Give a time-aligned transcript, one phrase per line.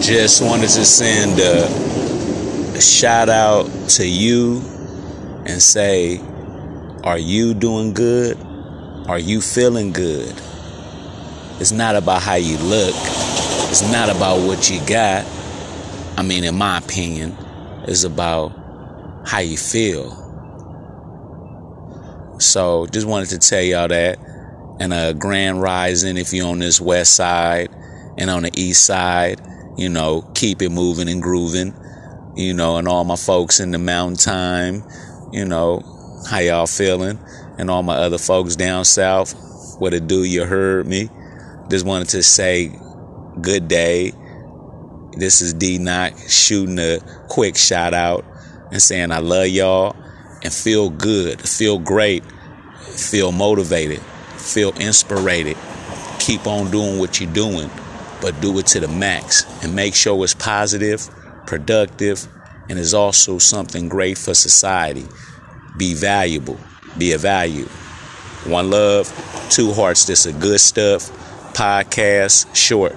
[0.00, 4.62] Just wanted to send a, shout out to you
[5.44, 6.18] and say,
[7.04, 8.38] are you doing good?
[9.08, 10.34] Are you feeling good?
[11.60, 12.94] It's not about how you look.
[13.68, 15.26] It's not about what you got.
[16.16, 17.36] I mean, in my opinion,
[17.86, 18.52] it's about
[19.26, 20.16] how you feel.
[22.38, 24.18] So, just wanted to tell y'all that.
[24.80, 27.68] And a grand rising if you're on this west side
[28.16, 29.42] and on the east side,
[29.80, 31.74] you know, keep it moving and grooving.
[32.36, 34.84] You know, and all my folks in the mountain time,
[35.32, 35.82] you know,
[36.28, 37.18] how y'all feeling?
[37.58, 39.34] And all my other folks down south,
[39.80, 41.08] what it do, you heard me.
[41.70, 42.78] Just wanted to say
[43.40, 44.12] good day.
[45.16, 48.24] This is D Knock shooting a quick shout out
[48.70, 49.96] and saying I love y'all
[50.42, 52.22] and feel good, feel great,
[52.82, 54.00] feel motivated,
[54.36, 55.56] feel inspired.
[56.18, 57.70] Keep on doing what you're doing,
[58.20, 61.08] but do it to the max and make sure it's positive,
[61.46, 62.26] productive,
[62.68, 65.06] and is also something great for society.
[65.76, 66.58] Be valuable,
[66.98, 67.66] be a value.
[68.44, 69.08] One love,
[69.50, 70.06] two hearts.
[70.06, 71.10] This is good stuff.
[71.52, 72.96] Podcast short.